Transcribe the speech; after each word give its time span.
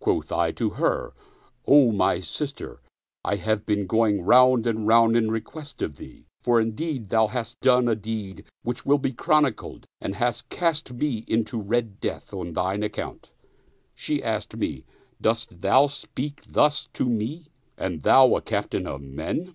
Quoth 0.00 0.30
I 0.32 0.52
to 0.52 0.68
her," 0.76 1.14
O 1.66 1.90
my 1.90 2.20
sister, 2.20 2.82
I 3.24 3.36
have 3.36 3.64
been 3.64 3.86
going 3.86 4.20
round 4.20 4.66
and 4.66 4.86
round 4.86 5.16
in 5.16 5.30
request 5.30 5.80
of 5.80 5.96
thee, 5.96 6.26
for 6.42 6.60
indeed 6.60 7.08
thou 7.08 7.28
hast 7.28 7.62
done 7.62 7.88
a 7.88 7.94
deed 7.94 8.44
which 8.64 8.84
will 8.84 8.98
be 8.98 9.14
chronicled 9.14 9.86
and 9.98 10.16
hast 10.16 10.50
cast 10.50 10.92
me 10.92 11.24
into 11.26 11.58
red 11.58 12.00
death 12.00 12.34
on 12.34 12.52
thine 12.52 12.82
account." 12.82 13.30
She 13.94 14.22
asked 14.22 14.54
me," 14.54 14.84
Dost 15.22 15.62
thou 15.62 15.86
speak 15.86 16.42
thus 16.46 16.88
to 16.92 17.06
me 17.06 17.46
and 17.78 18.02
thou 18.02 18.36
a 18.36 18.42
captain 18.42 18.86
of 18.86 19.00
men 19.00 19.54